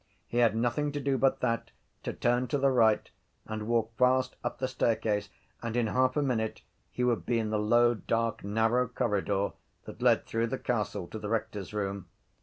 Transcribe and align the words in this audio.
He 0.27 0.39
had 0.39 0.55
nothing 0.55 0.91
to 0.93 0.99
do 0.99 1.19
but 1.19 1.41
that; 1.41 1.69
to 2.01 2.11
turn 2.11 2.47
to 2.47 2.57
the 2.57 2.71
right 2.71 3.07
and 3.45 3.67
walk 3.67 3.95
fast 3.99 4.35
up 4.43 4.57
the 4.57 4.67
staircase 4.67 5.29
and 5.61 5.75
in 5.77 5.85
half 5.85 6.17
a 6.17 6.23
minute 6.23 6.63
he 6.89 7.03
would 7.03 7.23
be 7.23 7.37
in 7.37 7.51
the 7.51 7.59
low 7.59 7.93
dark 7.93 8.43
narrow 8.43 8.87
corridor 8.87 9.51
that 9.85 10.01
led 10.01 10.25
through 10.25 10.47
the 10.47 10.57
castle 10.57 11.05
to 11.09 11.19
the 11.19 11.29
rector’s 11.29 11.71
room. 11.71 12.07